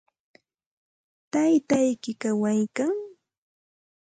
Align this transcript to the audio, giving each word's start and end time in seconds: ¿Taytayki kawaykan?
¿Taytayki 1.31 2.11
kawaykan? 2.21 2.93